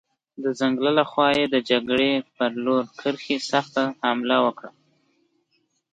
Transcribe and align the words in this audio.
د 0.43 0.45
ځنګل 0.59 0.87
له 0.99 1.03
خوا 1.11 1.27
یې 1.37 1.45
د 1.49 1.55
جګړې 1.69 2.11
پر 2.35 2.51
لومړۍ 2.63 2.91
کرښې 2.99 3.37
سخته 3.51 3.83
حمله 4.03 4.37
وکړه. 4.45 4.71